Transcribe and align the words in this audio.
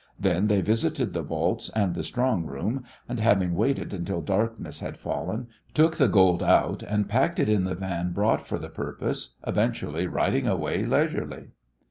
Then 0.19 0.47
they 0.47 0.61
visited 0.61 1.13
the 1.13 1.21
vaults 1.21 1.69
and 1.75 1.93
the 1.93 2.03
strong 2.03 2.47
room, 2.47 2.83
and, 3.07 3.19
having 3.19 3.53
waited 3.53 3.93
until 3.93 4.19
darkness 4.23 4.79
had 4.79 4.97
fallen, 4.97 5.45
took 5.75 5.97
the 5.97 6.07
gold 6.07 6.41
out 6.41 6.81
and 6.81 7.07
packed 7.07 7.37
it 7.39 7.51
in 7.51 7.65
the 7.65 7.75
van 7.75 8.11
brought 8.11 8.41
for 8.47 8.57
the 8.57 8.69
purpose, 8.69 9.35
eventually 9.45 10.07
riding 10.07 10.47
away 10.47 10.87
leisurely. 10.87 11.49